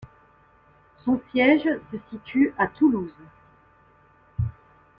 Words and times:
Son 1.05 1.21
siège 1.31 1.61
se 1.91 1.97
situe 2.09 2.55
à 2.57 2.65
Toulouse. 2.65 3.13